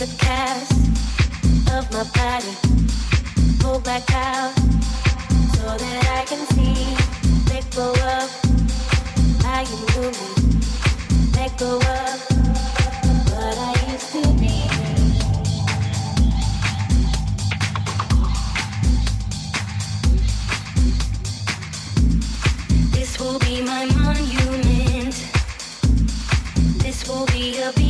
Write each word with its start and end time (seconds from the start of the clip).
the 0.00 0.16
cast 0.16 0.72
of 1.76 1.92
my 1.92 2.04
body. 2.16 2.56
Pull 3.58 3.80
back 3.80 4.10
out 4.14 4.54
so 5.54 5.76
that 5.76 6.04
I 6.18 6.24
can 6.24 6.46
see. 6.54 6.96
Let 7.52 7.64
go 7.76 7.90
of 7.92 8.28
I 9.44 9.60
am 9.60 9.80
moving. 9.92 10.36
Let 11.36 11.58
go 11.58 11.76
of 11.76 12.16
what 13.30 13.56
I 13.58 13.74
used 13.92 14.10
to 14.14 14.22
be. 14.40 14.56
This 22.96 23.20
will 23.20 23.38
be 23.40 23.60
my 23.60 23.84
monument. 23.84 25.14
This 26.82 27.06
will 27.06 27.26
be 27.26 27.58
a. 27.60 27.70
Be- 27.74 27.89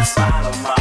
just 0.00 0.14
follow 0.14 0.50
my 0.62 0.79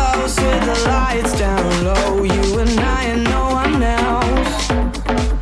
close 0.00 0.36
with 0.36 0.64
the 0.64 0.88
lights 0.88 1.38
down 1.38 1.84
low. 1.84 2.22
You 2.22 2.58
and 2.58 2.80
I 2.80 3.04
and 3.04 3.24
no 3.24 3.42
one 3.50 3.82
else. 3.82 5.39